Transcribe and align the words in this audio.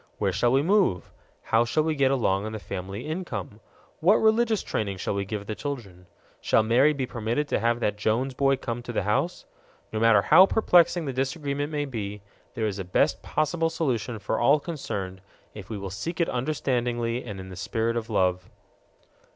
Where 0.17 0.33
shall 0.33 0.51
we 0.51 0.63
move? 0.63 1.11
How 1.43 1.63
shall 1.63 1.83
we 1.83 1.93
get 1.93 2.09
along 2.09 2.43
on 2.47 2.53
the 2.53 2.57
family 2.57 3.05
income? 3.05 3.59
What 3.99 4.15
religious 4.15 4.63
training 4.63 4.97
shall 4.97 5.13
we 5.13 5.25
give 5.25 5.45
the 5.45 5.53
children? 5.53 6.07
Shall 6.39 6.63
Mary 6.63 6.91
be 6.91 7.05
permitted 7.05 7.47
to 7.49 7.59
have 7.59 7.79
that 7.81 7.97
Jones 7.99 8.33
boy 8.33 8.55
come 8.55 8.81
to 8.81 8.91
the 8.91 9.03
house? 9.03 9.45
No 9.93 9.99
matter 9.99 10.23
how 10.23 10.47
perplexing 10.47 11.05
the 11.05 11.13
disagreement 11.13 11.71
may 11.71 11.85
be, 11.85 12.23
there 12.55 12.65
is 12.65 12.79
a 12.79 12.83
best 12.83 13.21
possible 13.21 13.69
solution 13.69 14.17
for 14.17 14.39
all 14.39 14.59
concerned 14.59 15.21
if 15.53 15.69
we 15.69 15.77
will 15.77 15.91
seek 15.91 16.19
it 16.19 16.27
understandingly 16.29 17.23
and 17.23 17.39
in 17.39 17.49
the 17.49 17.55
spirit 17.55 17.95
of 17.95 18.09
love. 18.09 18.49